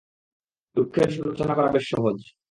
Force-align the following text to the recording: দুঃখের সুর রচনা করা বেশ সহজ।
দুঃখের 0.77 1.09
সুর 1.11 1.25
রচনা 1.27 1.53
করা 1.55 1.69
বেশ 1.71 1.85
সহজ। 1.89 2.17